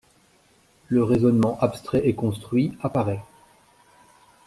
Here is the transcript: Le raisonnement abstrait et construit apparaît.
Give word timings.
Le 0.87 1.03
raisonnement 1.03 1.59
abstrait 1.61 2.07
et 2.07 2.15
construit 2.15 2.75
apparaît. 2.81 3.21